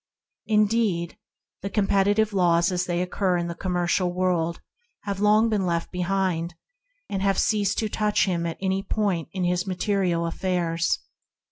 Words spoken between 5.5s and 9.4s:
long left behind, and have ceased to touch him at any point